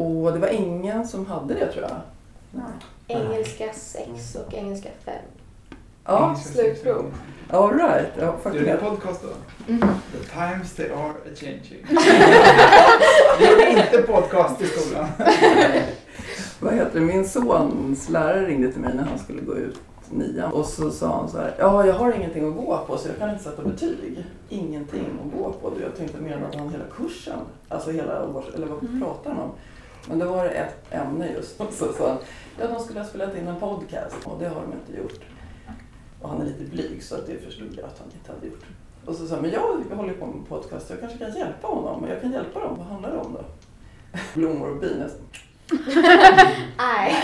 [0.00, 2.62] Och det var ingen som hade det tror jag.
[3.08, 5.14] Engelska 6 och engelska 5.
[6.04, 7.04] Ja, slutprov.
[7.50, 8.06] all right.
[8.18, 9.28] Ja, Gör faktum ni är- podcast då?
[9.72, 9.88] Mm.
[10.12, 11.86] The times they are a changing.
[13.38, 15.06] Vi gjorde inte podcast i skolan.
[16.60, 17.06] Vad heter det?
[17.06, 20.52] Min sons lärare ringde till mig när han skulle gå ut nian.
[20.52, 23.18] Och så sa han så här, ja jag har ingenting att gå på så jag
[23.18, 24.24] kan inte sätta betyg.
[24.48, 25.72] Ingenting att gå på.
[25.82, 27.38] Jag tänkte menade han hela kursen?
[27.68, 29.00] Alltså hela års, eller vad Mm.
[29.00, 29.50] pratar han om?
[30.08, 31.60] Men då var det ett ämne just.
[31.60, 32.18] Och så sa han,
[32.58, 35.20] ja de skulle ha spelat in en podcast och det har de inte gjort.
[36.20, 38.64] Och han är lite blyg så att det förstod jag att han inte hade gjort.
[39.04, 39.60] Och så sa han, men jag
[39.96, 42.04] håller på med podcast så jag kanske kan hjälpa honom.
[42.04, 42.74] Och jag kan hjälpa dem.
[42.78, 43.44] Vad handlar det om då?
[44.34, 45.04] Blommor och bin.
[46.78, 47.14] Nej.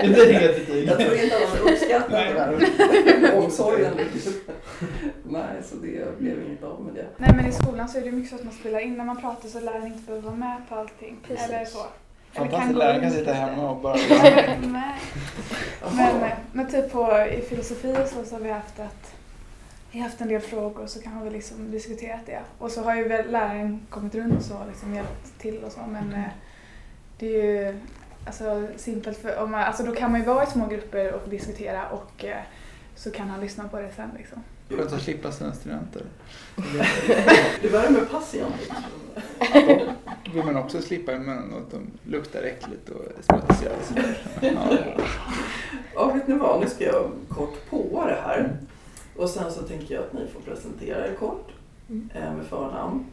[0.00, 0.08] Det.
[0.08, 0.88] Blir inget betyg.
[0.88, 3.92] Jag tror inte han uppskattat den här omsorgen.
[5.24, 7.06] Nej, så det blev inget av med det.
[7.16, 9.20] Nej men i skolan så är det mycket så att man spelar in när man
[9.20, 11.16] pratar så läraren inte behöver vara med på allting.
[11.26, 11.48] Precis.
[11.48, 11.86] Eller så.
[12.32, 13.96] Fantastiskt, läraren kan sitta hemma och bara...
[14.62, 15.00] Nej.
[15.96, 19.14] Men, men typ på, i filosofi och så, så har vi haft att
[19.92, 22.40] vi har haft en del frågor så kan vi liksom diskuterat det.
[22.58, 25.80] Och så har ju väl läraren kommit runt och så liksom hjälpt till och så
[25.80, 26.30] men eh,
[27.18, 27.78] det är ju
[28.26, 31.28] alltså, simpelt för om man, alltså då kan man ju vara i små grupper och
[31.28, 32.42] diskutera och eh,
[32.94, 34.42] så kan han lyssna på det sen liksom.
[34.68, 36.02] Skönt att slippa sina studenter.
[37.62, 38.52] Det värmer passion.
[40.24, 41.70] Då vill man också slippa emellanåt.
[41.70, 43.70] De luktar äckligt och är smutsiga.
[43.70, 44.18] och sådär.
[44.40, 44.78] Ja.
[45.94, 46.60] Ja, vet ni vad?
[46.60, 48.21] Nu ska jag kort på det här.
[49.22, 51.48] Och sen så tänker jag att ni får presentera er kort
[52.14, 53.04] eh, med förnamn.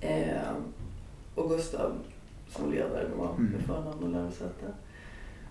[0.00, 0.52] Eh,
[1.34, 1.92] och Gustav
[2.56, 3.62] som ledare då, med Mm.
[3.66, 4.66] förnamn och lärosäte.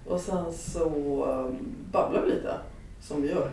[0.06, 0.86] Och sen så
[1.30, 1.56] eh,
[1.92, 2.54] babblar vi lite,
[3.02, 3.52] som vi gör.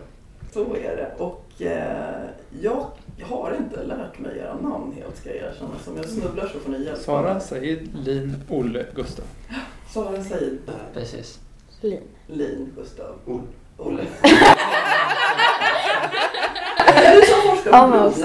[0.52, 1.14] Så är det.
[1.18, 2.24] Och eh,
[2.60, 2.86] jag
[3.22, 5.70] har inte lärt mig era namn helt ska jag erkänna.
[5.84, 7.40] Så om jag snubblar så får ni hjälpa Sara.
[7.40, 9.24] Said, Lin, Olle, Gustav.
[9.94, 10.58] Sara Said,
[10.94, 11.40] Precis.
[11.80, 12.00] Lin.
[12.26, 13.42] Lin, Gustav, Olle.
[13.76, 14.02] Olle.
[17.16, 18.24] Du som forskar på Almost.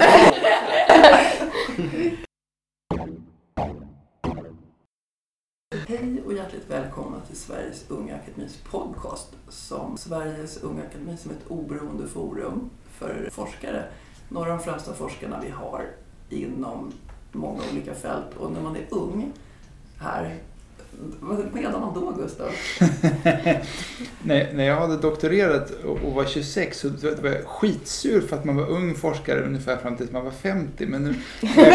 [5.88, 11.46] Hej och hjärtligt välkomna till Sveriges Unga Akademis podcast som Sveriges Unga Akademi som ett
[11.48, 13.84] oberoende forum för forskare.
[14.28, 15.86] Några av de främsta forskarna vi har
[16.30, 16.92] inom
[17.32, 19.32] många olika fält och när man är ung
[19.98, 20.38] här,
[21.20, 22.50] vad menar man då Gustav?
[24.24, 26.88] när, när jag hade doktorerat och, och var 26 så
[27.22, 30.86] var jag skitsur för att man var ung forskare ungefär fram tills man var 50.
[30.86, 31.70] Men nu när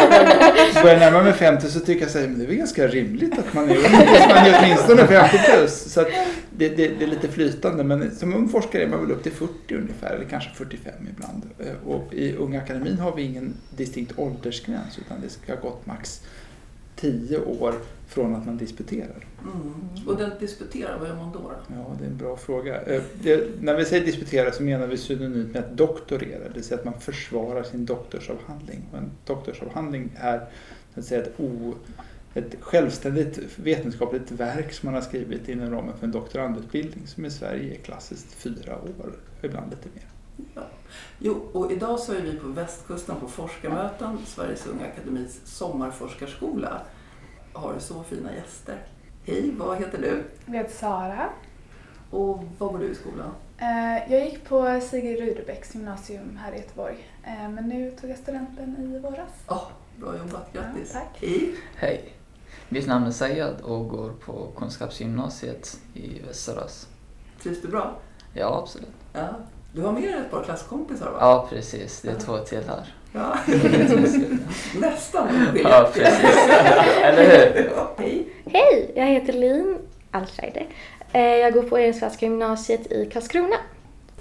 [0.74, 3.54] jag börjar närma mig 50 så tycker jag att det är väl ganska rimligt att
[3.54, 5.92] man är ung tills man är åtminstone 50 plus.
[5.92, 6.08] Så att
[6.50, 9.32] det, det, det är lite flytande men som ung forskare är man väl upp till
[9.32, 11.42] 40 ungefär eller kanske 45 ibland.
[11.58, 15.86] Eh, och i Unga Akademin har vi ingen distinkt åldersgräns utan det ska ha gått
[15.86, 16.20] max
[16.96, 17.74] 10 år
[18.08, 19.26] från att man disputerar.
[19.42, 20.06] Mm.
[20.06, 21.38] Och den disputerar, vad gör man då?
[21.38, 21.52] då?
[21.68, 22.82] Ja, det är en bra fråga.
[22.82, 26.64] Eh, Det, när vi säger disputera så menar vi synonymt med att doktorera, det vill
[26.64, 28.82] säga att man försvarar sin doktorsavhandling.
[28.92, 30.38] Och en doktorsavhandling är
[30.94, 31.74] så att säga, ett, o,
[32.34, 37.30] ett självständigt vetenskapligt verk som man har skrivit inom ramen för en doktorandutbildning som i
[37.30, 40.04] Sverige är klassiskt fyra år, ibland lite mer.
[41.18, 46.82] Jo, och idag så är vi på västkusten på forskarmöten, Sveriges Unga Akademis sommarforskarskola.
[47.58, 48.78] Har så fina gäster.
[49.24, 50.24] Hej, vad heter du?
[50.46, 51.28] Jag heter Sara.
[52.10, 53.30] Och var går du i skolan?
[53.58, 57.08] Eh, Jag gick på Sigrid Rudebecks gymnasium här i Göteborg.
[57.24, 59.30] Eh, Men nu tog jag studenten i våras.
[59.48, 60.90] Ja, bra jobbat, grattis.
[60.94, 61.18] Ja, tack.
[61.20, 61.54] Hej.
[61.76, 62.12] Hej.
[62.68, 66.88] Mitt namn är Sayad och går på Kunskapsgymnasiet i Västerås.
[67.42, 67.96] Trivs du bra?
[68.34, 68.88] Ja, absolut.
[69.12, 69.28] Ja.
[69.72, 71.16] Du har med dig ett par klasskompisar va?
[71.20, 72.00] Ja, precis.
[72.00, 72.94] Det är två till här.
[73.12, 73.38] Ja.
[74.80, 75.28] Nästan.
[75.64, 76.26] Ja, precis.
[77.02, 77.70] Eller hur?
[77.76, 78.28] Ja, Hej.
[78.46, 79.78] Hej, jag heter Lin
[80.10, 80.66] Alscheider.
[81.12, 83.56] Eh, Jag går på Erensvenska gymnasiet i Karlskrona.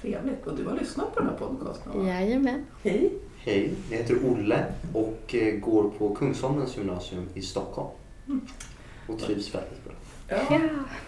[0.02, 0.48] Trevligt.
[0.48, 2.08] Och du har lyssnat på den här podcasten va?
[2.10, 2.66] Jajamän.
[2.84, 3.12] Hej.
[3.40, 7.90] Hej, jag heter Olle och eh, går på Kungsholmens gymnasium i Stockholm.
[9.08, 9.94] Och trivs väldigt bra.
[10.30, 10.38] Ja.
[10.50, 10.60] Ja.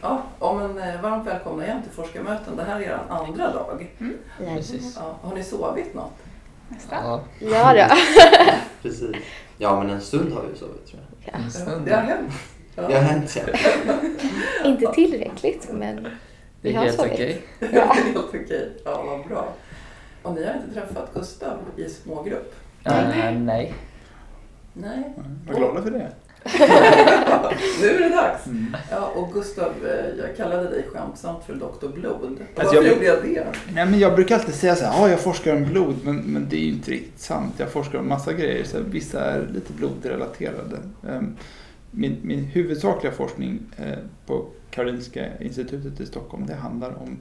[0.02, 2.56] Ja, ja, men eh, varmt välkomna igen till forskarmöten.
[2.56, 3.88] Det här är er andra dag.
[4.00, 4.56] Jajamän.
[4.58, 4.96] Precis.
[5.00, 6.12] Ja, har ni sovit något?
[6.70, 7.20] Nästan.
[7.40, 7.88] Ja, Ja.
[8.82, 9.16] Precis.
[9.58, 11.36] Ja, men en stund har vi sovit tror jag.
[11.42, 11.86] en stund.
[11.86, 12.32] Det har hänt.
[12.76, 12.88] Ja.
[12.88, 13.54] Det har hänt ja.
[14.70, 16.10] Inte tillräckligt, men Det
[16.62, 17.14] vi är har helt sovit.
[17.14, 17.42] okej.
[17.74, 17.94] Ja.
[17.94, 18.72] Helt okej.
[18.86, 19.54] Ja, vad bra.
[20.24, 22.56] Och ni har inte träffat Gustav i smågrupp?
[22.86, 22.94] Eh,
[23.40, 23.74] nej.
[24.74, 25.14] Nej.
[25.48, 26.12] Var glada för det.
[27.82, 28.46] nu är det dags!
[28.48, 28.76] Mm.
[28.92, 31.88] Ja, och Gustav, eh, jag kallade dig skämtsamt för Dr.
[31.88, 32.16] Blod.
[32.56, 33.46] Alltså, Varför jag- gjorde jag det?
[33.74, 36.50] Nej, men jag brukar alltid säga så här, ja jag forskar om blod, men, men
[36.50, 37.54] det är ju inte riktigt sant.
[37.58, 40.78] Jag forskar om massa grejer, så vissa är lite blodrelaterade.
[41.10, 41.36] Ehm,
[41.92, 47.18] Min, min huvudsakliga forskning eh, på Karolinska institutet i Stockholm, det handlar om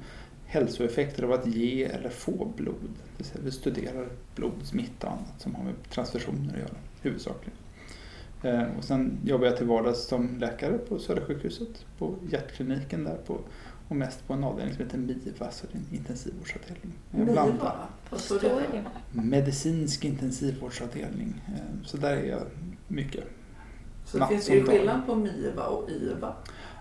[0.47, 2.75] hälsoeffekter av att ge eller få blod.
[2.83, 4.07] Det vill säga, vi studerar
[4.37, 6.71] blodsmitta och annat som har med transfusioner att göra,
[7.03, 7.59] huvudsakligen.
[8.43, 13.39] Eh, Och sen jobbar jag till vardags som läkare på Södersjukhuset, på hjärtkliniken där på,
[13.89, 16.93] och mest på en avdelning som heter MIVA, så det är en intensivvårdsavdelning.
[17.17, 17.77] Jag blandar.
[19.13, 21.43] Medicinsk intensivvårdsavdelning.
[21.49, 22.43] Eh, Så där är jag
[22.89, 23.25] mycket.
[24.05, 26.35] Så Natt finns det ju skillnad på MIVA och IVA.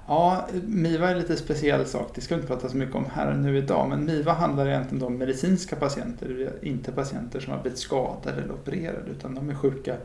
[0.08, 2.12] Ja, MIVA är en lite speciell sak.
[2.16, 3.90] Det ska vi inte prata så mycket om här nu idag.
[3.90, 6.54] Men MIVA handlar egentligen om medicinska patienter.
[6.62, 9.12] Inte patienter som har blivit skadade eller opererade.
[9.12, 9.96] Utan de är sjuka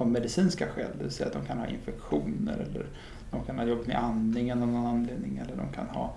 [0.00, 0.90] av medicinska skäl.
[0.98, 2.86] Det vill säga att de kan ha infektioner eller
[3.30, 5.36] de kan ha jobbat med andningen av någon anledning.
[5.38, 6.14] Eller de kan ha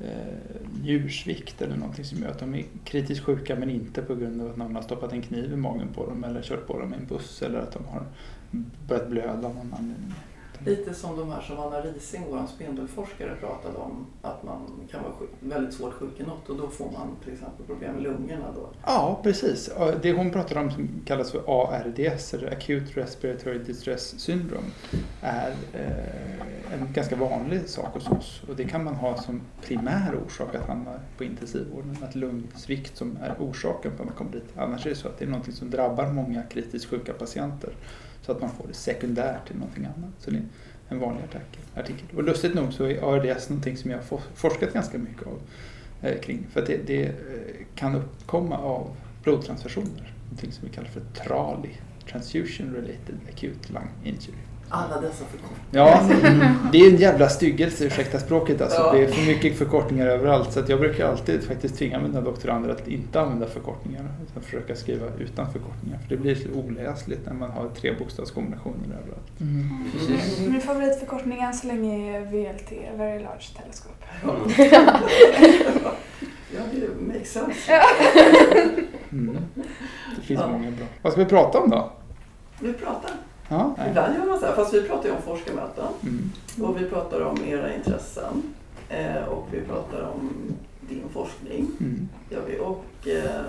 [0.00, 4.40] eh, njursvikt eller någonting som gör att de är kritiskt sjuka men inte på grund
[4.40, 6.94] av att någon har stoppat en kniv i magen på dem eller kört på dem
[6.94, 8.06] i en buss eller att de har
[8.88, 10.14] börjat blöda av någon anledning.
[10.64, 14.06] Lite som de här som Anna Rising, vår spindelforskare, pratade om.
[14.22, 17.32] Att man kan vara sjuk, väldigt svårt sjuk i något och då får man till
[17.32, 18.52] exempel problem med lungorna.
[18.54, 18.68] Då.
[18.86, 19.70] Ja, precis.
[20.02, 24.66] Det hon pratar om som kallas för ARDS, eller Acute Respiratory Distress Syndrome,
[25.20, 28.42] är eh, en ganska vanlig sak hos oss.
[28.48, 33.18] Och det kan man ha som primär orsak att hamna på intensivvården, att lungsvikt som
[33.22, 34.44] är orsaken på att man kommer dit.
[34.56, 37.72] Annars är det så att det är något som drabbar många kritiskt sjuka patienter
[38.22, 40.10] så att man får det sekundärt till någonting annat.
[40.18, 40.42] Så det är
[40.88, 41.24] en vanlig
[41.74, 42.16] artikel.
[42.16, 45.40] Och lustigt nog så är ARDS någonting som jag har forskat ganska mycket av,
[46.02, 46.46] eh, kring.
[46.50, 47.12] För att det, det eh,
[47.74, 50.14] kan uppkomma av blodtransfusioner.
[50.24, 51.80] Någonting som vi kallar för TRALI,
[52.10, 54.38] Transfusion Related Acute Lung Injury.
[54.74, 55.58] Alla dessa förkortningar.
[55.70, 56.00] Ja,
[56.72, 58.80] det är en jävla styggelse, ursäkta språket alltså.
[58.80, 58.92] Ja.
[58.92, 60.52] Det är för mycket förkortningar överallt.
[60.52, 64.04] Så att jag brukar alltid faktiskt tvinga mina doktorander att inte använda förkortningar.
[64.30, 65.98] Utan försöka skriva utan förkortningar.
[65.98, 69.40] För det blir så oläsligt när man har trebokstavskombinationer överallt.
[69.40, 70.40] Mm, precis.
[70.40, 74.04] Min favoritförkortning än så länge är VLT, Very Large Telescope.
[76.54, 77.72] Ja, det makes sense.
[79.12, 79.36] Mm.
[80.16, 80.48] Det finns Ja.
[80.48, 80.86] många bra.
[81.02, 81.92] Vad ska vi prata om då?
[82.60, 83.10] Vi pratar.
[83.52, 83.76] Ja.
[83.88, 85.86] Ibland gör man så här, fast vi pratar ju om forskarmöten.
[86.02, 86.32] Mm.
[86.60, 88.42] Och vi pratar om era intressen.
[88.88, 90.30] Eh, och vi pratar om
[90.80, 91.70] din forskning.
[91.80, 92.08] Mm.
[92.30, 92.58] Gör vi.
[92.58, 93.42] Och eh,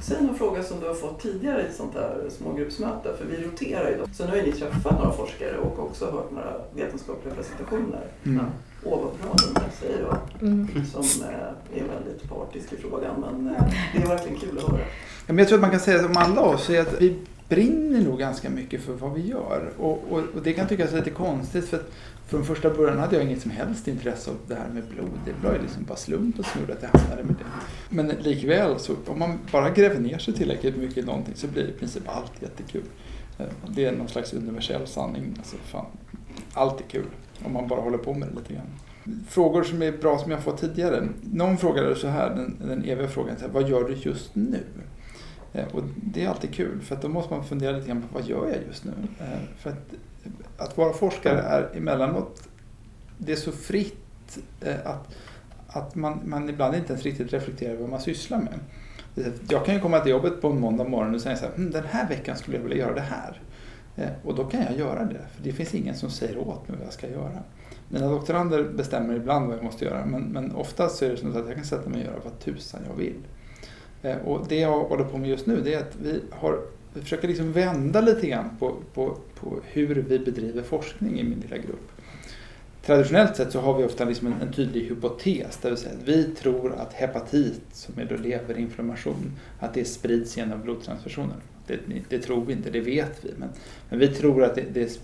[0.00, 3.16] säg någon fråga som du har fått tidigare i ett sånt här smågruppsmöte.
[3.18, 4.04] För vi roterar ju då.
[4.12, 8.04] Så nu har ni träffat några forskare och också hört några vetenskapliga presentationer.
[8.24, 8.44] Mm.
[8.84, 10.48] Åh vad bra de här säger jag.
[10.48, 10.68] Mm.
[10.92, 13.14] Som eh, är väldigt partisk i frågan.
[13.20, 13.62] Men eh,
[13.94, 14.80] det är verkligen kul att höra.
[15.26, 18.00] Ja, men jag tror att man kan säga om alla oss är att vi brinner
[18.00, 19.72] nog ganska mycket för vad vi gör.
[19.78, 21.90] Och, och, och det kan tyckas lite konstigt för att
[22.26, 25.10] från första början hade jag inget som helst intresse av det här med blod.
[25.24, 27.44] Det var ju liksom bara slump och gjorde att jag hamnade med det.
[27.88, 31.68] Men likväl så om man bara gräver ner sig tillräckligt mycket i någonting så blir
[31.68, 32.82] i princip allt jättekul.
[33.38, 35.34] Eh, det är någon slags universell sanning.
[35.38, 35.86] Alltså, fan,
[36.52, 37.06] allt är kul
[37.44, 38.66] om man bara håller på med det lite grann.
[39.28, 41.08] Frågor som är bra som jag fått tidigare.
[41.32, 44.62] Någon frågade så här, den, den eviga frågan, så här, vad gör du just nu?
[45.52, 48.08] Eh, och det är alltid kul för att då måste man fundera lite grann på
[48.12, 48.92] vad gör jag just nu?
[49.20, 49.94] Eh, för att,
[50.58, 52.42] att vara forskare är emellanåt,
[53.18, 55.14] det är så fritt eh, att,
[55.66, 58.58] att man, man ibland inte ens riktigt reflekterar över vad man sysslar med.
[59.48, 61.70] Jag kan ju komma till jobbet på en måndag morgon och säga så här, hm,
[61.70, 63.42] den här veckan skulle jag vilja göra det här.
[64.24, 66.86] Och då kan jag göra det, för det finns ingen som säger åt mig vad
[66.86, 67.42] jag ska göra.
[67.88, 71.28] Mina doktorander bestämmer ibland vad jag måste göra, men, men oftast så är det så
[71.28, 73.22] att jag kan sätta mig och göra vad tusan jag vill.
[74.02, 76.60] Eh, och det jag håller på med just nu det är att vi, har,
[76.94, 81.40] vi försöker liksom vända lite grann på, på, på hur vi bedriver forskning i min
[81.40, 81.90] lilla grupp.
[82.86, 86.08] Traditionellt sett så har vi ofta liksom en, en tydlig hypotes, det vill säga att
[86.08, 91.36] vi tror att hepatit, som är då leverinflammation, att det sprids genom blodtransfusioner.
[91.66, 91.78] Det,
[92.08, 93.48] det tror vi inte, det vet vi, men,
[93.88, 95.00] men vi tror att det, det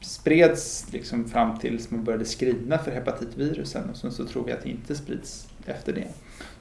[0.00, 4.62] spreds liksom fram tills man började screena för hepatitvirusen och sen så tror vi att
[4.62, 6.08] det inte sprids efter det.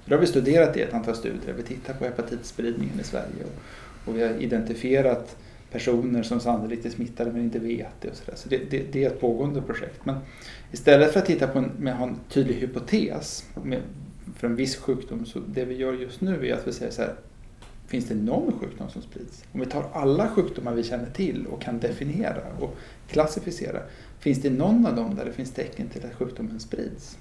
[0.05, 1.53] Det då har vi studerat det i ett antal studier.
[1.57, 5.37] Vi tittar på hepatitspridningen i Sverige och, och vi har identifierat
[5.71, 8.09] personer som sannolikt är smittade men inte vet det.
[8.09, 8.35] Och så där.
[8.35, 10.05] så det, det, det är ett pågående projekt.
[10.05, 10.15] Men
[10.71, 13.81] istället för att titta på en, med, ha en tydlig hypotes med,
[14.37, 17.01] för en viss sjukdom så det vi gör just nu är att vi säger så
[17.01, 17.15] här
[17.87, 19.43] Finns det någon sjukdom som sprids?
[19.51, 23.79] Om vi tar alla sjukdomar vi känner till och kan definiera och klassificera.
[24.19, 27.17] Finns det någon av dem där det finns tecken till att sjukdomen sprids?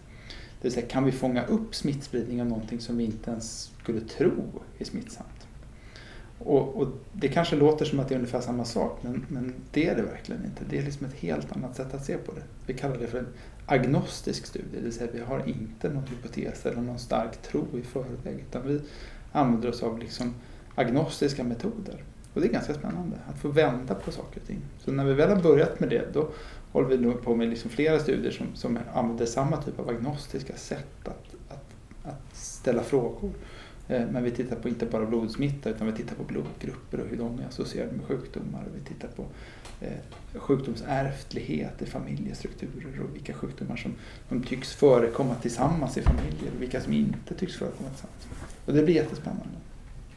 [0.64, 4.00] Det vill säga, kan vi fånga upp smittspridning av någonting som vi inte ens skulle
[4.00, 5.47] tro är smittsamt?
[6.38, 9.88] Och, och, det kanske låter som att det är ungefär samma sak men, men det
[9.88, 10.64] är det verkligen inte.
[10.71, 12.42] Det är liksom ett helt annat sätt att se på det.
[12.66, 13.26] Vi kallar det för en
[13.66, 17.83] agnostisk studie, det vill säga vi har inte någon hypotes eller någon stark tro i
[17.83, 18.80] förväg utan vi
[19.33, 20.35] använder oss av liksom
[20.75, 22.02] agnostiska metoder.
[22.35, 24.61] Och det är ganska spännande att få vända på saker och ting.
[24.78, 26.30] Så när vi väl har börjat med det då
[26.75, 30.57] håller vi nu på med liksom flera studier som, som använder samma typ av agnostiska
[30.57, 33.31] sätt att, att, att ställa frågor.
[33.88, 37.16] Eh, men vi tittar på inte bara blodsmitta utan vi tittar på blodgrupper och hur
[37.16, 38.64] de är associerade med sjukdomar.
[38.75, 39.25] Vi tittar på
[39.81, 43.95] eh, sjukdomsärftlighet i familjestrukturer och vilka sjukdomar som,
[44.28, 48.26] som tycks förekomma tillsammans i familjer och vilka som inte tycks förekomma tillsammans.
[48.66, 49.59] Och det blir jättespännande.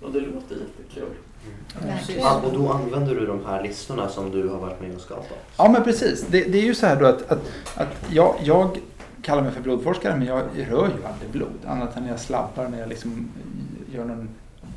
[0.01, 1.13] Och det låter jättekul.
[1.83, 1.97] Mm.
[2.17, 5.37] Ja, och då använder du de här listorna som du har varit med och skapat?
[5.57, 6.27] Ja men precis.
[6.27, 8.79] Det, det är ju så här då att, att, att jag, jag
[9.21, 12.67] kallar mig för blodforskare men jag rör ju aldrig blod annat än när jag slabbar
[12.67, 13.29] när jag liksom
[13.93, 14.29] gör någon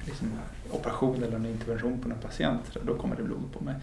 [0.07, 0.29] liksom,
[0.71, 2.61] operation eller en intervention på någon patient.
[2.87, 3.75] Då kommer det blod på mig.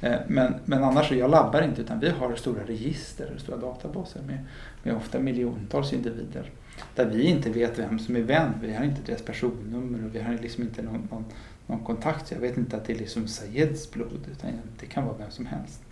[0.00, 4.38] Eh, men, men annars, jag labbar inte utan vi har stora register, stora databaser med,
[4.82, 6.50] med ofta miljontals individer.
[6.94, 10.20] Där vi inte vet vem som är vem, vi har inte deras personnummer och vi
[10.20, 11.24] har liksom inte någon, någon,
[11.66, 12.30] någon kontakt.
[12.30, 15.46] Jag vet inte att det är liksom Sayeds blod utan det kan vara vem som
[15.46, 15.82] helst.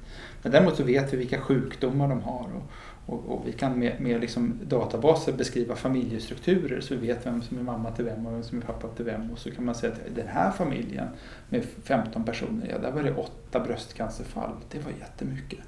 [0.43, 2.71] Men däremot så vet vi vilka sjukdomar de har och,
[3.07, 7.59] och, och vi kan med, med liksom databaser beskriva familjestrukturer så vi vet vem som
[7.59, 9.31] är mamma till vem och vem som är pappa till vem.
[9.31, 11.09] Och så kan man säga att den här familjen
[11.49, 14.53] med 15 personer, ja där var det åtta bröstcancerfall.
[14.71, 15.61] Det var jättemycket.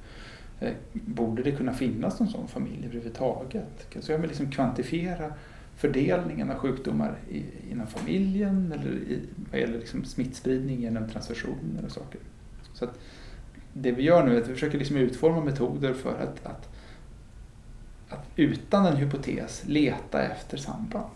[0.60, 3.86] Eh, borde det kunna finnas någon sån familj överhuvudtaget?
[4.00, 5.32] Så jag vill liksom kvantifiera
[5.76, 11.92] fördelningen av sjukdomar i, inom familjen eller i, vad gäller liksom smittspridning genom transfusioner och
[11.92, 12.20] saker.
[12.72, 12.98] Så att
[13.72, 16.68] det vi gör nu är att vi försöker liksom utforma metoder för att, att
[18.08, 21.06] att utan en hypotes leta efter samband.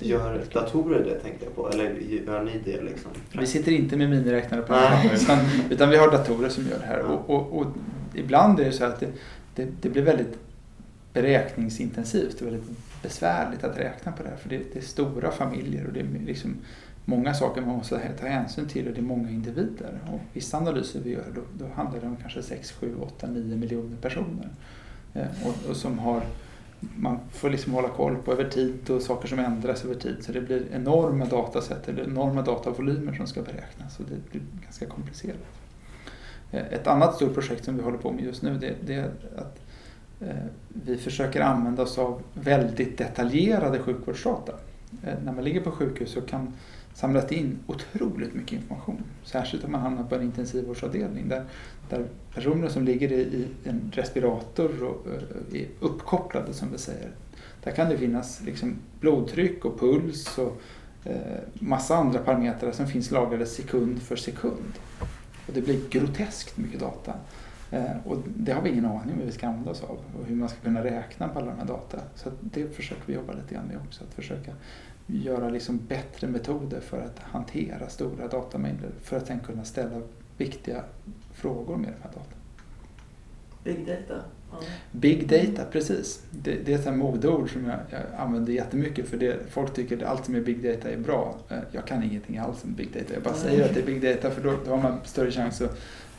[0.00, 1.94] Gör datorer det tänkte jag på, eller
[2.26, 2.82] gör ni det?
[2.82, 3.10] Liksom?
[3.32, 5.38] Vi sitter inte med miniräknare på det utan,
[5.70, 7.00] utan vi har datorer som gör det här.
[7.00, 7.66] Och, och, och
[8.14, 9.12] ibland är det så att det,
[9.54, 10.38] det, det, blir väldigt
[11.12, 12.42] beräkningsintensivt.
[12.42, 12.62] Väldigt
[13.02, 16.06] besvärligt att räkna på det här för det, det är stora familjer och det är
[16.26, 16.56] liksom
[17.08, 20.00] många saker man måste ta hänsyn till och det är många individer.
[20.12, 23.56] Och vissa analyser vi gör då, då handlar det om kanske 6, 7, 8, 9
[23.56, 24.48] miljoner personer.
[25.14, 26.22] Eh, och, och, som har,
[26.80, 30.16] man får liksom hålla koll på över tid och saker som ändras över tid.
[30.20, 34.86] Så det blir enorma datasätt eller enorma datavolymer som ska beräknas och det blir ganska
[34.86, 35.46] komplicerat.
[36.50, 39.10] Eh, ett annat stort projekt som vi håller på med just nu det, det är
[39.36, 39.67] att
[40.20, 40.36] Eh,
[40.68, 44.52] vi försöker använda oss av väldigt detaljerade sjukvårdsdata.
[45.02, 46.52] Eh, när man ligger på sjukhus så kan
[46.94, 49.02] samlat in otroligt mycket information.
[49.24, 51.44] Särskilt om man hamnar på en intensivvårdsavdelning där,
[51.88, 57.10] där personer som ligger i, en respirator och eh, är uppkopplade som vi säger.
[57.64, 60.60] Där kan det finnas liksom blodtryck och puls och
[61.04, 64.72] eh, massa andra parametrar som finns lagrade sekund för sekund.
[65.46, 67.14] Och det blir groteskt mycket data.
[67.70, 70.26] Eh, och det har vi ingen aning om hur vi ska använda oss av och
[70.26, 71.98] hur man ska kunna räkna på alla de här data.
[72.14, 74.04] Så det försöker vi jobba lite grann med också.
[74.04, 74.52] Att försöka
[75.06, 80.00] göra liksom bättre metoder för att hantera stora datamängder för att sen kunna ställa
[80.36, 80.84] viktiga
[81.32, 82.34] frågor med de här data.
[83.64, 84.22] Big data.
[84.50, 84.56] Ja.
[84.92, 86.22] Big data, precis.
[86.30, 90.02] Det, det är ett modeord som jag, jag använder jättemycket för det, folk tycker att
[90.02, 91.36] allt som är big data är bra.
[91.48, 93.14] Eh, jag kan ingenting alls om big data.
[93.14, 95.60] Jag bara säger att det är big data för då, då har man större chans
[95.60, 95.78] att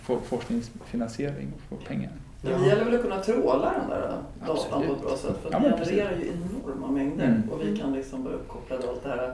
[0.10, 2.12] få forskningsfinansiering och få pengar.
[2.42, 2.58] Ja.
[2.58, 5.60] Det gäller väl att kunna tråla den där datan på ett bra sätt för ja,
[5.60, 7.50] det genererar ju enorma mängder mm.
[7.50, 9.34] och vi kan liksom vara uppkopplade allt det här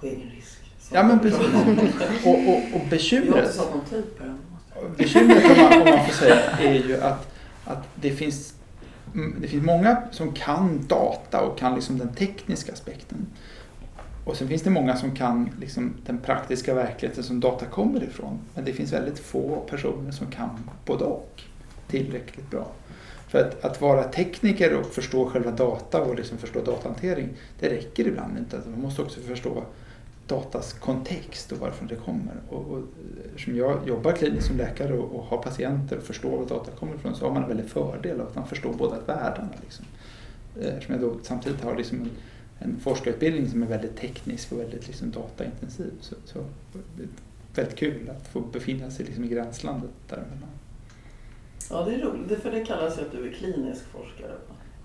[0.00, 0.58] på egen risk.
[0.92, 1.40] Ja men precis.
[2.24, 3.58] och, och, och bekymret...
[4.18, 4.38] Den.
[4.96, 7.34] Bekymret om man, om man får säga är ju att,
[7.64, 8.54] att det finns
[9.14, 13.26] mm, det finns många som kan data och kan liksom den tekniska aspekten.
[14.28, 18.38] Och sen finns det många som kan liksom den praktiska verkligheten som data kommer ifrån.
[18.54, 21.42] Men det finns väldigt få personer som kan både och
[21.86, 22.66] tillräckligt bra.
[23.28, 27.28] För att, att vara tekniker och förstå själva data och liksom förstå datahantering,
[27.60, 28.56] det räcker ibland inte.
[28.56, 29.62] Alltså, man måste också förstå
[30.26, 32.34] datas kontext och varifrån det kommer.
[32.48, 32.82] Och, och,
[33.26, 36.94] eftersom jag jobbar kliniskt som läkare och, och, har patienter och förstår var data kommer
[36.94, 39.48] ifrån så har man en väldig fördel av att man förstår båda världarna.
[39.62, 39.84] Liksom.
[40.60, 42.10] Eh, eftersom jag då samtidigt har liksom en,
[42.58, 45.92] en forskarutbildning som är väldigt teknisk och väldigt liksom dataintensiv.
[46.00, 46.44] Så, så
[46.96, 47.08] det är
[47.54, 50.48] väldigt kul att få befinna sig liksom i gränslandet däremellan.
[51.70, 54.34] Ja, det är roligt, för det kallas ju att du är klinisk forskare.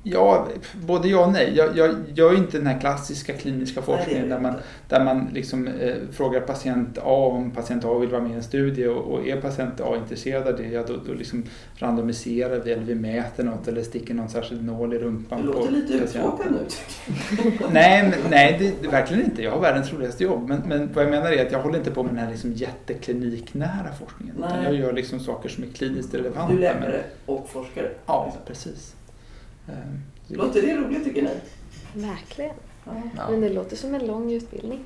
[0.06, 1.54] Ja, både ja och nej.
[1.56, 4.54] Jag, jag gör inte den här klassiska kliniska forskningen Nej, där, man,
[4.88, 8.44] där man liksom, eh, frågar patient A om patient A vill vara med i en
[8.44, 11.44] studie och, och är patient A intresserad av det, ja, då, då liksom
[11.76, 15.66] randomiserar vi eller vi mäter något eller sticker någon särskild nål i rumpan Du låter
[15.66, 16.60] på lite uttråkad nu.
[17.72, 19.44] Nej, men, nej det, det, verkligen inte.
[19.44, 20.48] Jag har världens roligaste jobb.
[20.48, 22.54] Men, men vad jag menar är att jag håller inte på med den här liksom
[22.54, 24.36] jättekliniknära forskningen.
[24.38, 26.54] Utan jag gör liksom saker som är kliniskt relevanta.
[26.54, 27.90] Du är läkare och forskare.
[28.06, 28.96] Ja, precis.
[29.68, 29.74] Eh,
[30.28, 31.30] det- Låter det roligt tycker ni?
[32.08, 32.56] Verkligen.
[32.86, 33.30] Ja.
[33.30, 34.80] Men det låter som en lång utbildning.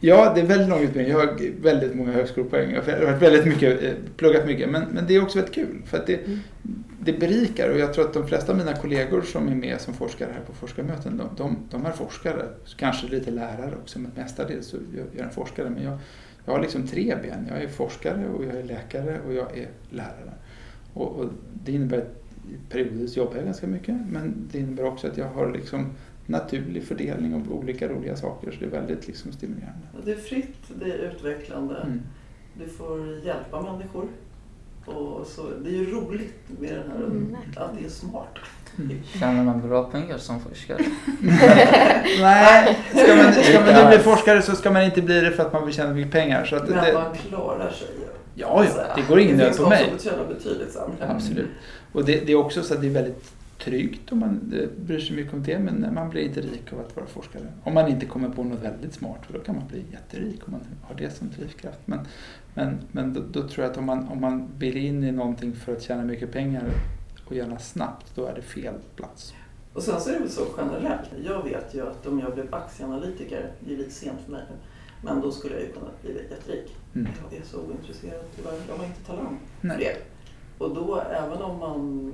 [0.00, 1.12] Ja, det är väldigt lång utbildning.
[1.12, 2.70] Jag har väldigt många högskolepoäng.
[2.74, 4.68] Jag har varit väldigt mycket, eh, pluggat mycket.
[4.70, 5.82] Men, men det är också väldigt kul.
[5.86, 6.38] För att det, Mm.
[7.00, 7.70] det berikar.
[7.70, 10.40] Och jag tror att de flesta av mina kollegor som är med som forskare här
[10.40, 12.44] på forskarmöten, de, de, de är forskare.
[12.76, 15.70] Kanske lite lärare också, men mestadels så jag, jag är en forskare.
[15.70, 15.98] Men jag,
[16.44, 17.46] jag har liksom tre ben.
[17.50, 20.32] Jag är forskare och jag är läkare och jag är lärare.
[20.94, 21.26] Och, och
[21.64, 22.23] det innebär att
[22.68, 23.96] periodvis jobbar jag ganska mycket.
[24.08, 25.86] Men det innebär också att jag har liksom
[26.26, 28.50] naturlig fördelning av olika roliga saker.
[28.50, 29.86] Så det är väldigt liksom stimulerande.
[30.04, 31.76] Det är fritt, det är utvecklande.
[31.76, 32.02] Mm.
[32.54, 34.08] Du får hjälpa människor.
[34.86, 38.38] Och så, det är ju roligt med den här Mm, att det är smart.
[38.78, 39.02] Mm.
[39.04, 40.78] Tjänar man bra pengar som forskare?
[42.20, 45.52] Nej, ska man, ska man bli forskare så ska man inte bli det för att
[45.52, 46.44] man vill tjäna mycket pengar.
[46.44, 48.13] Så att Men det, man klarar sig ju.
[48.34, 49.90] Ja, ja, det går ingen Det nöd finns på mig.
[49.90, 51.08] som tjänar betydligt sämre.
[51.08, 51.50] Absolut.
[51.92, 55.16] Och det, det är också så att det är väldigt tryggt om man bryr sig
[55.16, 55.58] mycket om det.
[55.58, 57.42] Men man blir inte rik av att vara forskare.
[57.64, 59.18] Om man inte kommer på något väldigt smart.
[59.26, 61.78] För då kan man bli jätterik om man har det som drivkraft.
[61.84, 61.98] Men,
[62.54, 65.52] men, men då, då tror jag att om man, om man vill in i någonting
[65.56, 66.62] för att tjäna mycket pengar
[67.24, 69.34] och gärna snabbt, då är det fel plats.
[69.72, 71.10] Och sen så är det väl så generellt.
[71.24, 74.56] Jag vet ju att om jag blev aktieanalytiker, det är lite sent för mig nu,
[75.04, 76.76] men då skulle jag ju kunna bli jätterik.
[76.94, 77.08] Mm.
[77.30, 78.52] Jag är så ointresserad tyvärr.
[78.68, 79.96] Jag har inte talang för det.
[80.58, 82.12] Och då, även om man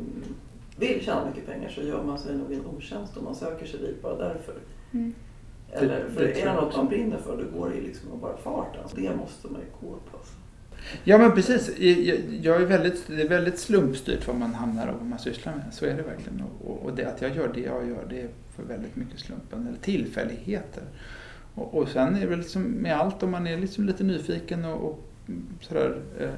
[0.78, 3.80] vill tjäna mycket pengar så gör man sig nog en otjänst om man söker sig
[3.80, 4.54] dit bara därför.
[4.92, 5.14] Mm.
[5.73, 7.82] Eller, Det- för det är tror det något man brinner för, då går det ju
[7.82, 8.82] liksom bara farten.
[8.97, 10.16] Det måste man ju gå på.
[10.16, 10.32] Alltså.
[11.04, 11.78] Ja men precis.
[12.42, 15.75] Jag, är väldigt, det är väldigt slumpstyrt vad man hamnar och vad man sysslar med.
[15.75, 16.42] Så är det verkligen.
[16.64, 19.66] Och, och det, att jag gör det jag gör det är för väldigt mycket slumpen
[19.66, 20.82] eller tillfälligheter.
[21.54, 24.64] Och, och sen är det väl liksom med allt om man är liksom lite nyfiken
[24.64, 24.99] och, och
[25.61, 26.30] sådär, eh,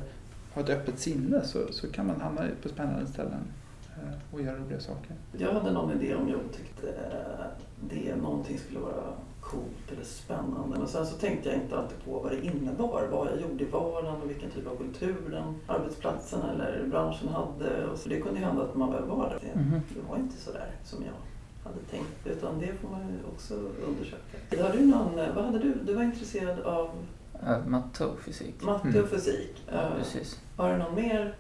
[0.55, 3.41] har ett öppet sinne så, så kan man hamna på spännande ställen
[3.97, 5.17] eh, och göra roliga saker.
[5.39, 7.45] Jag hade någon idé om jag tyckte eh,
[7.91, 9.05] det någonting skulle vara
[9.41, 10.79] coolt eller spännande.
[10.79, 13.09] Men sen så tänkte jag inte alltid på vad det innebar.
[13.11, 17.87] Vad jag gjorde i vardagen och vilken typ av kultur den arbetsplatsen eller branschen hade.
[17.87, 19.39] Och så det kunde ju hända att man väl var där.
[19.55, 19.81] Det, Mhm.
[19.95, 21.13] det var inte så där som jag
[21.65, 22.27] hade tänkt.
[22.39, 23.55] Utan det får man också
[23.89, 24.63] undersöka.
[24.63, 25.75] Har du någon, eh, vad hade du?
[25.85, 26.91] Du var intresserad av
[27.47, 28.63] Äh, matte och fysik.
[28.63, 29.03] matte Mm.
[29.03, 29.63] och fysik.
[29.73, 30.41] Ja, Eh, precis.
[30.57, 31.37] har du någon mer?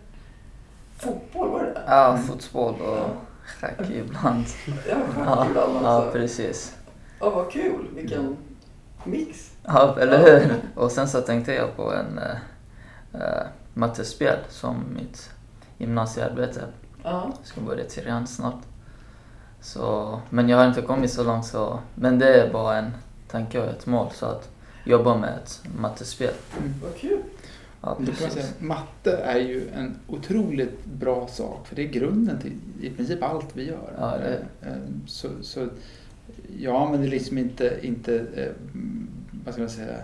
[0.96, 1.82] Fotboll var det?
[1.86, 2.22] Ja, Mm.
[2.22, 3.06] fotboll och
[3.46, 4.44] schack ibland.
[4.88, 6.12] Ja, schack Ja, ibland ja, också.
[6.12, 6.76] precis.
[7.20, 7.88] Ja, vad kul.
[7.94, 8.36] Vilken
[9.04, 9.50] mix.
[9.64, 10.54] Ja, eller hur?
[10.74, 12.18] Och sen så tänkte jag på en
[13.14, 15.30] äh, mattespel som mitt
[15.78, 16.64] gymnasiearbete.
[17.02, 17.32] Ja.
[17.38, 18.60] Jag ska börja trean snart.
[19.62, 22.90] Så, men jag har inte kommit så långt så, men det är bara en
[23.30, 24.50] tanke och ett mål så att
[24.84, 26.34] jobba med ett mattespel.
[26.58, 26.74] Mm.
[26.82, 27.22] Vad kul.
[27.80, 28.36] Ja, precis.
[28.36, 33.22] att matte är ju en otroligt bra sak för det är grunden till i princip
[33.22, 33.92] allt vi gör.
[33.98, 35.68] Ja, det Eh, eh, Så, så
[36.58, 38.50] jag använder liksom inte, inte eh,
[39.44, 39.96] vad ska man säga,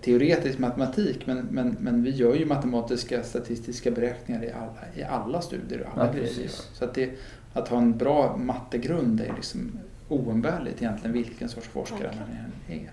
[0.00, 5.40] teoretisk matematik men, men, men vi gör ju matematiska statistiska beräkningar i alla, i alla
[5.40, 6.48] studier och alla Ja, grejer.
[6.48, 7.10] Så att det,
[7.52, 12.90] att ha en bra mattegrund är liksom oumbärligt egentligen vilken sorts forskare man än är.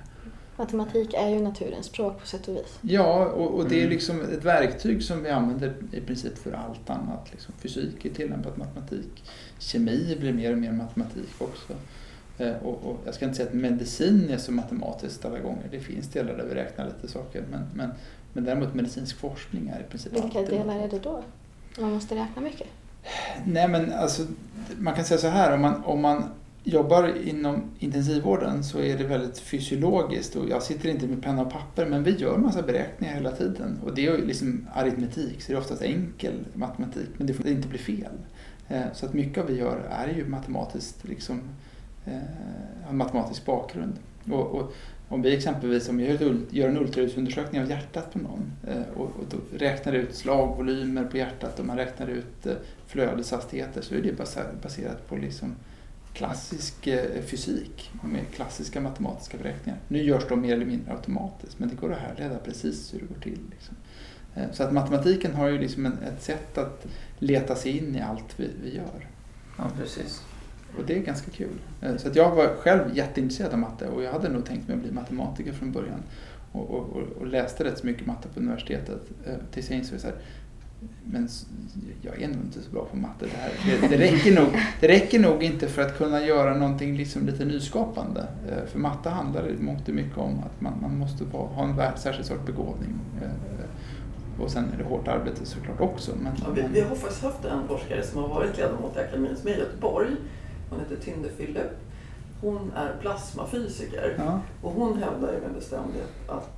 [0.58, 2.80] Matematik är ju naturens språk på sätt och vis.
[2.82, 3.90] Ja, och, och det är Mm.
[3.90, 7.28] liksom ett verktyg som vi använder i princip för allt annat.
[7.32, 9.24] Liksom fysik är tillämpat matematik.
[9.60, 11.74] Kemi blir mer och mer matematik också.
[12.38, 15.68] Eh, och, och jag ska inte säga att medicin är så matematiskt alla gånger.
[15.72, 17.44] Det finns delar där vi räknar lite saker.
[17.52, 17.90] Men, men,
[18.34, 21.24] men däremot medicinsk forskning är i princip Vilka alltid delar är det då?
[21.80, 22.68] Man måste räkna mycket.
[23.46, 24.24] Nej men alltså,
[24.78, 26.24] man kan säga så här, om man, om man
[26.64, 31.52] jobbar inom intensivvården så är det väldigt fysiologiskt och jag sitter inte med penna och
[31.52, 35.52] papper men vi gör massa beräkningar hela tiden och det är ju liksom aritmetik så
[35.52, 38.12] det är oftast enkel matematik men det får inte bli fel.
[38.68, 41.42] Eh, så att mycket av vi gör är ju matematiskt liksom,
[42.84, 43.94] har en matematisk bakgrund.
[44.32, 44.74] Och, och
[45.10, 46.06] om vi exempelvis om vi
[46.50, 51.18] gör, en ultraljudsundersökning av hjärtat på någon eh, och, och då räknar ut slagvolymer på
[51.18, 52.46] hjärtat och man räknar ut
[52.88, 54.18] flödeshastigheter så är det
[54.64, 55.56] baserat på liksom
[56.14, 59.80] klassisk eh, fysik med klassiska matematiska beräkningar.
[59.88, 63.06] Nu görs de mer eller mindre automatiskt men det går att härleda precis hur det
[63.06, 63.40] går till.
[63.52, 63.76] Liksom.
[64.36, 66.86] Eh, Så att matematiken har ju liksom en, ett sätt att
[67.20, 69.08] leta sig in i allt vi, vi gör.
[69.58, 70.22] Ja, precis.
[70.78, 71.60] och det är ganska kul.
[71.82, 74.76] Eh, Så att jag var själv jätteintresserad av matte och jag hade nog tänkt mig
[74.78, 76.04] att bli matematiker från början.
[76.52, 79.02] Och, och, och- läste rätt så mycket matte på universitetet
[79.52, 80.16] tills jag insåg så här,
[81.04, 81.30] men
[82.02, 83.26] jag är nog inte så bra på matte.
[83.26, 84.48] Det, här, det, det, räcker nog,
[84.80, 88.28] det räcker nog inte för att kunna göra någonting liksom lite nyskapande.
[88.50, 91.98] Eh, För matte handlar i mångt och mycket om att man, man måste ha en
[91.98, 93.00] särskild sorts begåvning.
[93.22, 93.30] Eh,
[94.42, 96.12] Och sen är det hårt arbete såklart också.
[96.24, 99.36] Men, Ja, vi, vi har faktiskt haft en forskare som har varit ledamot i akademin
[99.36, 100.10] som är i Göteborg.
[100.70, 101.72] Hon heter Tinde Philip.
[102.42, 104.40] Hon är plasmafysiker ja.
[104.62, 106.57] och hon hävdar ju med bestämdhet att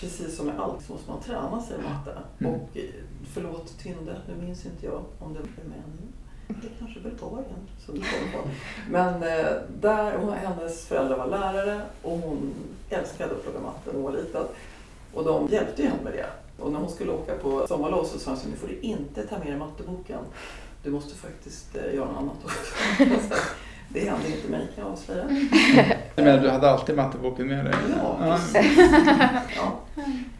[0.00, 2.18] precis som med allt så måste man träna sig i matte.
[2.38, 2.54] Mm.
[2.54, 2.84] Och eh,
[3.32, 6.12] förlåt Tinde, nu minns inte jag om det är männen.
[6.48, 8.48] Det kanske Bulgarien som du kommer på.
[8.90, 12.54] Men eh, där, hon, hennes föräldrar var lärare och hon
[12.90, 14.44] älskade att plugga matte när hon var liten.
[15.14, 16.26] Och de hjälpte ju henne med det.
[16.62, 19.38] Och när hon skulle åka på sommarlov så sa de nu får du inte ta
[19.38, 20.20] med dig matteboken.
[20.82, 23.34] Du måste faktiskt eh, göra något annat också.
[23.88, 25.24] Det hände inte mig kan jag avslöja.
[26.16, 27.74] Jag menar, du hade alltid matteboken med dig?
[27.96, 28.78] Ja, precis.
[29.56, 29.80] Ja,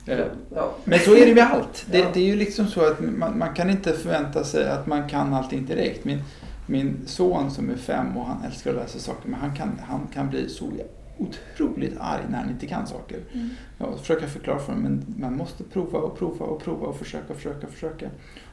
[0.07, 0.75] Eh, ja.
[0.85, 1.87] Men så är det med allt.
[1.91, 2.07] Det, Ja.
[2.15, 5.35] det är ju liksom så att man, man kan inte förvänta sig att man kan
[5.35, 6.05] allting direkt.
[6.05, 6.23] Min,
[6.67, 10.01] min son som är fem och han älskar att läsa saker, men han kan, han
[10.15, 10.71] kan bli så
[11.19, 13.19] otroligt arg när han inte kan saker.
[13.33, 13.49] Mm.
[13.79, 17.35] Jag försöker förklara för honom, men man måste prova och prova och prova och försöka,
[17.35, 18.09] försöka, försöka.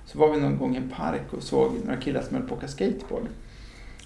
[0.05, 2.53] Så var vi någon gång i en park och såg några killar som höll på
[2.53, 3.23] att åka skateboard.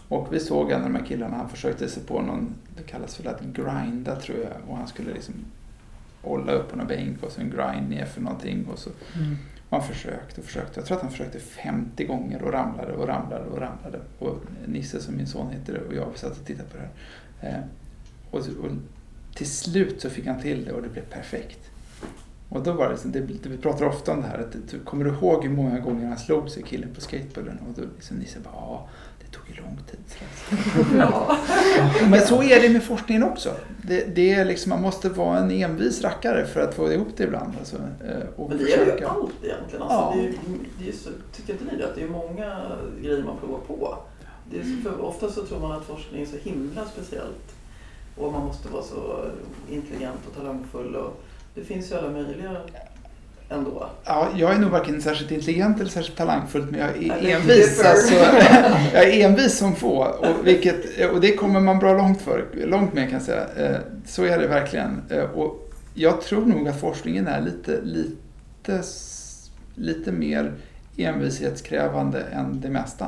[0.10, 3.15] Och vi såg en av de här killarna, han försökte sig på någon, det kallas
[3.15, 5.34] för att grinda tror jag, och han skulle liksom
[6.22, 8.89] hålla upp på någon bänk och sen grind ner för någonting och så
[9.69, 10.80] och han försökte och försökte.
[10.80, 14.00] Jag tror att han försökte 50 gånger och ramlade och ramlade och ramlade.
[14.19, 16.84] Och Nisse som min son heter och jag satt och tittade på det
[17.48, 17.58] här.
[17.58, 17.63] Eh,
[18.32, 18.72] och, och
[19.36, 21.60] till slut så fick han till det och det blev perfekt.
[22.50, 24.80] Och då var det, så- det, det vi pratar ofta om det här, att du,
[24.80, 27.60] kommer du ihåg hur många gånger han slog sig killen på skateboarden?
[27.60, 28.88] Och då liksom Nisse bara, ja,
[29.31, 29.99] det tog ju lång tid.
[30.97, 31.37] Ja.
[32.09, 33.53] Men så är det med forskningen också.
[33.83, 37.23] Det, det är liksom, man måste vara en envis rackare för att få ihop det
[37.23, 37.53] ibland.
[37.59, 39.81] Alltså, eh, och Men det gäller ju allt egentligen.
[39.81, 40.13] Alltså, Ja.
[40.15, 40.33] det är, ju-
[40.79, 41.85] det är så, tycker inte ni det?
[41.85, 42.57] Att det är många
[43.01, 43.97] grejer man provar på.
[44.51, 47.55] Det är så, för ofta så tror man att forskning är så himla speciellt.
[48.17, 49.25] Och man måste vara så
[49.71, 50.95] intelligent och talangfull.
[50.95, 51.21] Och
[51.55, 52.57] det finns ju alla möjliga
[53.49, 53.89] ändå.
[54.05, 57.83] Ja, jag är nog varken särskilt intelligent eller särskilt talangfull, men jag är Eller envis.
[57.85, 58.13] Alltså,
[58.93, 60.03] jag är envis som få.
[60.03, 63.45] Och, vilket, och det kommer man bra långt, för, långt med kan jag säga.
[63.57, 65.01] Eh, Så är det verkligen.
[65.09, 68.83] Eh, Och jag tror nog att forskningen är lite, lite,
[69.75, 70.53] lite mer
[70.97, 73.07] envishetskrävande än det mesta.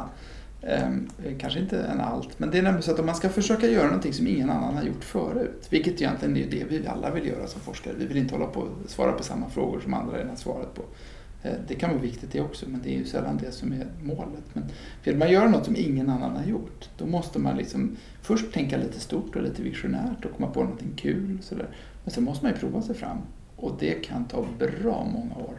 [0.63, 3.29] Ehm, eh, kanske inte en allt, men det är nämligen så att om man ska
[3.29, 7.11] försöka göra någonting som ingen annan har gjort förut, vilket egentligen är det vi alla
[7.11, 7.93] vill göra som forskare.
[7.97, 10.81] Vi vill inte hålla på och svara på samma frågor som andra redan svarat på.
[11.43, 13.87] Eh, Det kan vara viktigt det också, men det är ju sällan det som är
[14.03, 14.43] målet.
[14.53, 14.63] Men
[15.03, 18.77] vill man göra något som ingen annan har gjort, då måste man liksom först tänka
[18.77, 21.37] lite stort och lite visionärt och komma på någonting kul.
[21.39, 21.67] Och sådär.
[22.03, 23.17] Men sen måste man ju prova sig fram.
[23.55, 25.57] Och det kan ta bra många år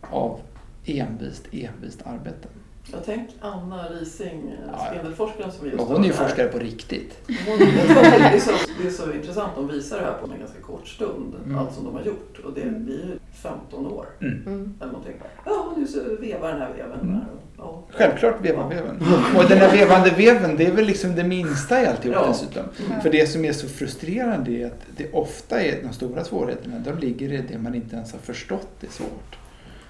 [0.00, 0.40] av
[0.84, 2.48] envist, envist arbete.
[2.92, 4.86] Jag tänk Anna Rising, ja.
[4.90, 6.24] spindelforskaren som vi just hon är ju här.
[6.26, 7.18] forskare på riktigt.
[7.46, 8.50] Hon, det, är så,
[8.82, 11.58] det är så intressant, de visar det här på en ganska kort stund, Mm.
[11.58, 12.38] allt som de har gjort.
[12.44, 14.74] Och det blir ju 15 år Mm.
[14.80, 15.14] eller någonting.
[15.46, 17.00] Ja, nu så vevar den här veven.
[17.00, 17.14] Mm.
[17.14, 17.24] Här.
[17.58, 17.82] Ja.
[17.90, 18.96] Självklart vevanveven.
[19.36, 22.26] Och den där vevande veven, det är väl liksom det minsta i alltihop Ja.
[22.28, 22.62] dessutom.
[22.88, 23.00] Mm.
[23.00, 26.98] För det som är så frustrerande är att det ofta är de stora svårigheterna, de
[26.98, 29.38] ligger i det man inte ens har förstått är svårt.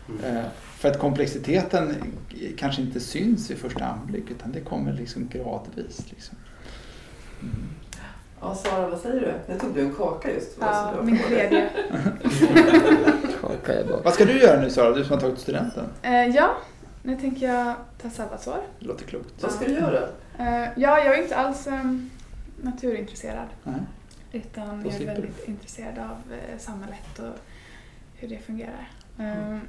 [0.08, 0.36] Mm.
[0.36, 0.44] Eh,
[0.76, 1.94] För att komplexiteten
[2.58, 6.04] kanske inte syns i första anblick utan det kommer liksom gradvis.
[6.10, 6.36] Liksom.
[7.42, 7.54] Mm.
[8.40, 9.52] ja, Sara, vad säger du?
[9.52, 10.56] Nu tog du en kaka just.
[10.60, 11.70] Ja, min tredje.
[13.40, 14.00] Kaka är bra.
[14.04, 15.84] Vad ska du göra nu Sara, du som har tagit studenten?
[16.02, 16.56] Eh, ja,
[17.02, 18.60] nu tänker jag ta sabbatsår.
[18.78, 19.42] Det låter klokt.
[19.42, 20.08] Vad ska du göra?
[20.38, 22.10] Eh, ja, jag är inte alls um,
[22.62, 23.48] naturintresserad.
[23.64, 23.80] Nej.
[24.32, 27.38] Utan jag är väldigt intresserad av eh, samhället och
[28.14, 28.90] hur det fungerar.
[29.18, 29.60] Um,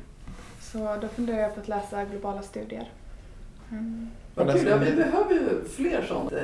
[0.62, 2.92] så då funderar jag på att läsa globala studier.
[3.72, 4.10] Mm.
[4.36, 6.32] Vad kul, ja, vi behöver ju fler sånt.
[6.32, 6.40] Eh,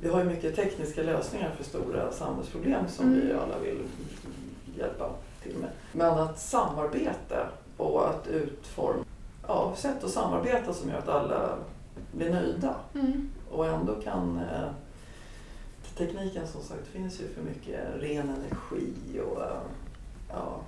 [0.00, 3.20] Vi har ju mycket tekniska lösningar för stora samhällsproblem som Mm.
[3.26, 3.82] vi alla vill
[4.78, 5.10] hjälpa
[5.42, 5.70] till med.
[5.92, 9.04] Men att samarbeta och att utforma
[9.48, 11.54] ja, sätt att samarbeta som gör att alla
[12.12, 13.28] blir nöjda Mm.
[13.50, 14.68] och ändå kan eh,
[15.98, 19.60] tekniken som sagt finns ju för mycket ren energi och eh,
[20.28, 20.60] ja,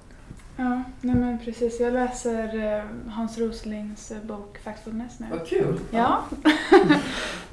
[0.57, 1.81] Ja, nej men precis.
[1.81, 5.27] Jag läser eh, Hans Roslings eh, bok Factfulness nu.
[5.31, 5.81] vad kul!
[5.91, 6.25] Ja.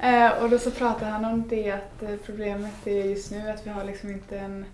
[0.00, 3.70] eh, och då så pratar han om det att problemet är just nu att vi
[3.70, 4.64] har liksom inte en,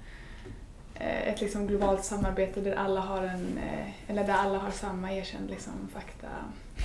[1.26, 3.58] ett liksom globalt samarbete där alla har en,
[4.06, 6.28] eller där alla har samma erkänd liksom fakta.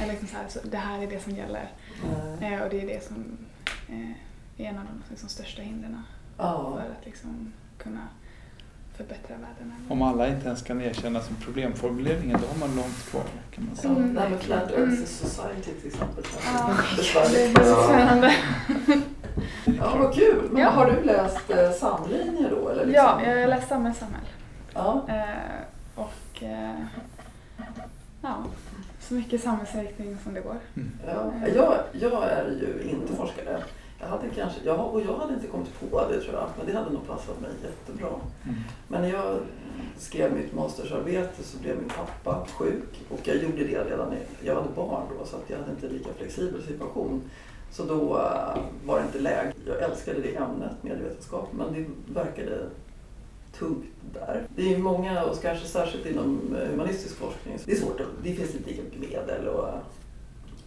[0.01, 1.71] Eller liksom så här, så det här är det som gäller.
[2.41, 3.37] Eh, och det är det som
[4.57, 6.01] är en av de liksom, största hindren
[6.37, 6.71] Ja.
[6.75, 8.07] för att liksom, kunna
[9.01, 9.73] förbättra världen.
[9.89, 13.75] Om alla inte ens kan erkänna som problemformuleringen, då har man långt kvar kan man
[13.75, 13.93] säga.
[13.93, 14.13] Mm.
[14.13, 14.89] Med Flat Mm.
[14.89, 16.23] Earth Society till exempel.
[16.57, 17.55] Ja, Besvärligt.
[17.55, 18.33] det är spännande.
[19.65, 20.49] Ja, vad kul.
[20.51, 20.69] Men Ja.
[20.69, 22.69] har du läst eh, samlinjer då?
[22.69, 23.05] Eller liksom?
[23.05, 24.21] Ja, jag har läst Samhäll Samhäll.
[24.73, 25.05] ja.
[25.09, 26.75] Eh, och eh,
[28.21, 28.35] ja,
[28.99, 30.55] så mycket samhällsriktning som det går.
[31.07, 33.63] Ja, jag, jag är ju inte forskare.
[34.01, 36.73] Jag hade kanske, jag, och jag hade inte kommit på det tror jag, men det
[36.79, 38.09] hade nog passat mig jättebra.
[38.43, 38.55] Mm.
[38.87, 39.39] Men när jag
[39.97, 44.55] skrev mitt mastersarbete så blev min pappa sjuk och jag gjorde det redan i, jag
[44.55, 47.21] hade barn då så att jag hade inte lika flexibel situation.
[47.71, 49.53] Så då eh, var det inte läge.
[49.67, 52.69] Jag älskade det ämnet, medvetenskap, men det verkade
[53.57, 54.43] tungt där.
[54.55, 58.55] Det är många, och kanske särskilt inom eh, humanistisk forskning, det är svårt, det finns
[58.55, 59.69] inte lika mycket medel och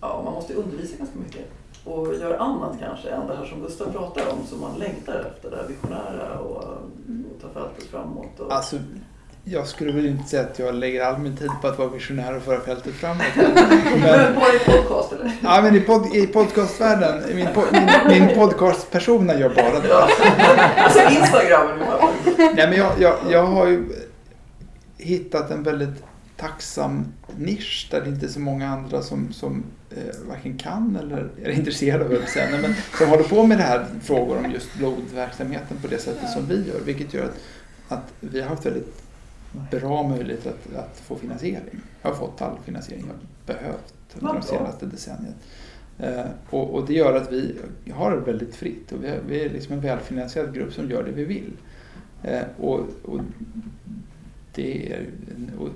[0.00, 1.46] ja, man måste undervisa ganska mycket
[1.84, 5.50] och göra annat kanske än det här som Gustav pratar om som man längtar efter,
[5.50, 8.40] det här visionära och, och ta fältet framåt.
[8.40, 8.76] Och, Alltså,
[9.46, 12.36] jag skulle väl inte säga att jag lägger all min tid på att vara visionär
[12.36, 13.22] och föra fältet framåt.
[13.36, 15.32] men bara i podcast eller?
[15.42, 19.94] ja, men i, pod, i podcastvärlden, min, po- min, min podcastpersona gör bara det.
[20.76, 21.68] Alltså Instagram.
[22.36, 23.84] Nej, men jag, jag, jag har ju
[24.98, 26.02] hittat en väldigt
[26.36, 27.04] tacksam
[27.36, 31.50] nisch där det inte är så många andra som, som eh, varken kan eller är
[31.50, 35.86] intresserade av det, men som håller på med det här frågor om just blodverksamheten på
[35.86, 36.80] det sättet som vi gör.
[36.80, 37.38] Vilket gör att,
[37.88, 39.02] att vi har haft väldigt
[39.70, 41.80] bra möjlighet att, att få finansiering.
[42.02, 45.34] Jag har fått all finansiering jag behövt under de senaste decenniet.
[45.98, 47.56] Eh, och, och det gör att vi
[47.92, 51.02] har det väldigt fritt och vi är, vi är liksom en välfinansierad grupp som gör
[51.02, 51.52] det vi vill.
[52.22, 53.20] Eh, och, och
[54.54, 55.06] det är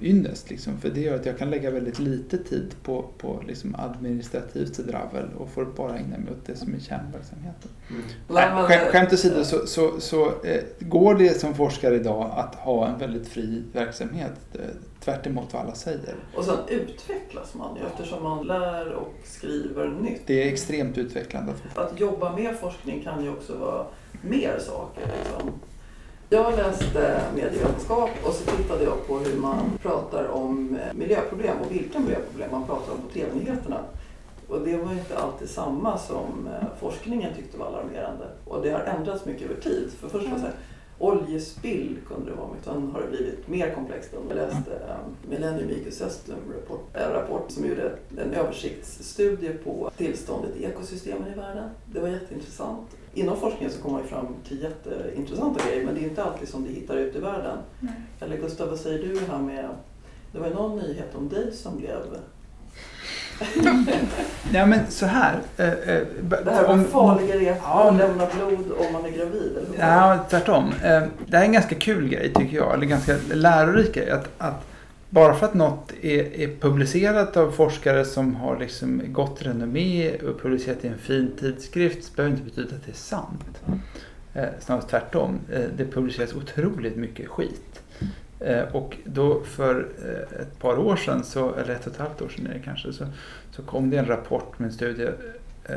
[0.02, 3.74] ynnest liksom, för det gör att jag kan lägga väldigt lite tid på, på liksom
[3.78, 7.70] administrativt dravel och får bara ägna mig åt det som är kärnverksamheten.
[7.90, 8.02] Mm.
[8.28, 12.54] Nej, men- Skämt, skämt åsido så, så, så eh, går det som forskare idag att
[12.54, 14.60] ha en väldigt fri verksamhet eh,
[15.04, 16.14] tvärt emot vad alla säger.
[16.36, 20.22] Och sen utvecklas man ju eftersom man lär och skriver nytt.
[20.26, 21.52] Det är extremt utvecklande.
[21.74, 23.86] Att jobba med forskning kan ju också vara
[24.22, 25.02] mer saker.
[25.18, 25.52] Liksom.
[26.30, 31.58] Jag läste eh, medievetenskap och så tittade jag på hur man pratar om eh, miljöproblem
[31.58, 33.80] och vilka miljöproblem man pratar om på TV-nyheterna.
[34.48, 38.24] Och det var ju inte alltid samma som eh, forskningen tyckte var alarmerande.
[38.44, 39.90] Och det har ändrats mycket över tid.
[40.00, 40.54] För först var det så här,
[40.98, 44.14] oljespill kunde det vara, men sen har det blivit mer komplext.
[44.28, 50.64] Jag läste eh, Millennium Ecosystem rapport, äh, rapport som gjorde en översiktsstudie på tillståndet i
[50.64, 51.70] ekosystemen i världen.
[51.92, 52.96] Det var jätteintressant.
[53.14, 56.48] Inom forskningen så kommer man ju fram till jätteintressanta grejer men det är inte alltid
[56.48, 57.58] som det hittar ut i världen.
[57.80, 57.92] Nej.
[58.20, 59.68] Eller Gustav, vad säger du här med...
[60.32, 62.18] Det var ju någon nyhet om dig som blev...
[64.52, 65.38] Ja men så här.
[65.56, 66.02] eh, eh,
[66.44, 69.52] Det här om- med farliga repor, Ja, lämna blod om man är gravid.
[69.56, 69.86] Eller?
[69.88, 70.64] Ja, tvärtom.
[70.84, 74.10] Eh, Det här är en ganska kul grej tycker jag, eller ganska lärorik grej.
[74.10, 74.64] Att, att
[75.10, 80.42] bara för att något är, är publicerat av forskare som har liksom gott renommé och
[80.42, 83.60] publicerat i en fin tidskrift så behöver inte betyda att det är sant.
[84.34, 85.38] Eh, snarare tvärtom.
[85.52, 87.77] Eh, det publiceras otroligt mycket skit.
[88.40, 92.22] Eh, och då för eh, ett par år sedan, så, eller ett och ett halvt
[92.22, 93.06] år sedan är det kanske, så,
[93.50, 95.08] så kom det en rapport med en studie
[95.64, 95.76] eh,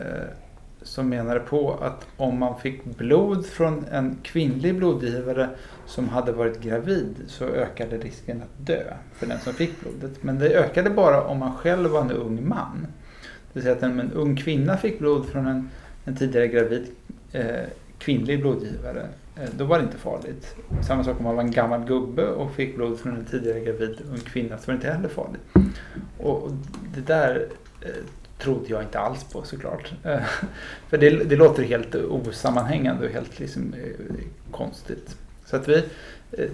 [0.81, 5.49] som menade på att om man fick blod från en kvinnlig blodgivare
[5.85, 10.23] som hade varit gravid så ökade risken att dö för den som fick blodet.
[10.23, 12.87] Men det ökade bara om man själv var en ung man.
[13.21, 15.69] Det vill säga att om en ung kvinna fick blod från en,
[16.05, 16.87] en tidigare gravid
[17.31, 17.65] eh,
[17.97, 19.07] kvinnlig blodgivare,
[19.41, 20.55] Eh, då var det inte farligt.
[20.81, 24.01] Samma sak om man var en gammal gubbe och fick blod från en tidigare gravid
[24.11, 25.41] ung kvinna så var det inte heller farligt.
[26.17, 26.51] Och
[26.95, 27.47] det där
[27.81, 27.89] eh,
[28.37, 29.93] trodde jag inte alls på såklart.
[30.03, 30.21] Eh,
[30.89, 33.75] för det, det låter helt osammanhängande och helt liksom,
[34.51, 35.15] konstigt.
[35.45, 35.83] Så att vi,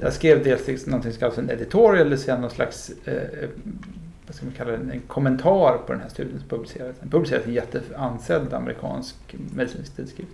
[0.02, 3.50] jag skrev dels någonting som kallas en editorial, eller säga någon slags eh,
[4.28, 6.98] vad ska man kalla det, en kommentar på den här studien som publicerades.
[7.00, 9.16] Den publicerades i en jätteansedd amerikansk
[9.56, 10.32] medicinsk tidskrift.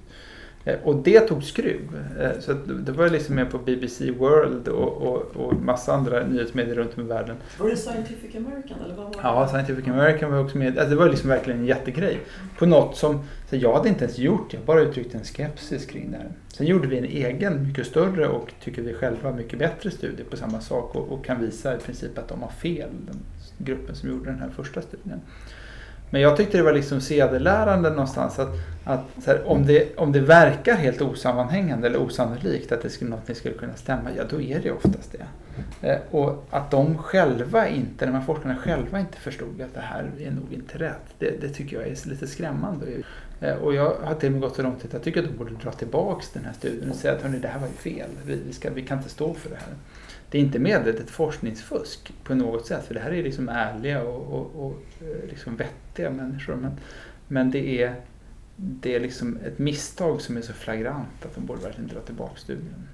[0.66, 2.00] Eh, Och det tog skruv.
[2.20, 6.76] Eh, Så det var liksom med på BBC World och, och, och massa andra nyhetsmedier
[6.76, 7.36] runt om i världen.
[7.60, 9.20] Var det Scientific American eller vad var det?
[9.24, 10.78] Ja, Scientific American var också med.
[10.78, 12.20] Alltså det var liksom verkligen en jättegrej.
[12.58, 14.54] På något som så jag hade inte ens gjort.
[14.54, 16.28] Jag bara uttryckte en skepsis kring det här.
[16.48, 20.38] Sen gjorde vi en egen, mycket större och tycker vi själva mycket bättre studie på
[20.38, 23.20] samma sak och, och kan visa i princip att de har fel, den
[23.58, 25.22] gruppen som gjorde den här första studien.
[26.10, 28.50] Men jag tyckte det var liksom sedelärande någonstans att,
[28.84, 33.10] att så här, om, det, om det verkar helt osammanhängande eller osannolikt att det skulle,
[33.12, 35.26] något skulle kunna stämma, ja då är det oftast det.
[35.88, 40.12] Eh, Och att de själva inte, de här forskarna själva inte förstod att det här
[40.20, 41.06] är nog inte rätt.
[41.20, 42.86] Det, det tycker jag är lite skrämmande.
[43.42, 45.38] Eh, Och jag har till och med gått så långt att jag tycker att de
[45.38, 48.10] borde dra tillbaks den här studien och säga att hörni, det här var ju fel.
[48.26, 49.74] Vi, vi, ska, vi kan inte stå för det här.
[50.34, 54.34] Det är inte medvetet forskningsfusk på något sätt, för det här är liksom ärliga och,
[54.34, 56.56] och, och eh, liksom vettiga människor.
[56.56, 56.72] Men,
[57.28, 57.96] men det är,
[58.56, 62.36] det är liksom ett misstag som är så flagrant att de borde verkligen dra tillbaka
[62.36, 62.88] studien.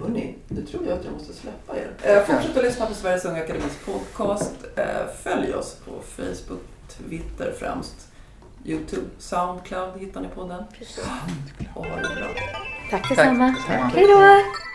[0.00, 1.90] Hörni, nu tror jag att jag måste släppa er.
[2.02, 4.56] Eh, fortsätt att lyssna på Sveriges Unga Akademis podcast.
[4.76, 4.84] Eh,
[5.22, 8.08] följ oss på Facebook, Twitter främst.
[8.64, 10.64] Youtube, Soundcloud hittar ni på den.
[10.78, 11.04] Precis.
[11.74, 12.28] Och ha det bra.
[12.90, 13.48] Tack detsamma.
[13.68, 14.69] Hej då!